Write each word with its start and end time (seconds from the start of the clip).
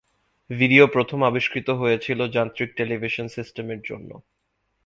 Video 0.49 0.85
প্রথম 0.87 1.19
আবিষ্কৃত 1.23 1.67
হয়েছিল 1.81 2.19
যান্ত্রিক 2.27 2.69
টেলিভিশন 2.75 3.27
সিস্টেমের 3.27 3.81
জন্য। 3.81 4.09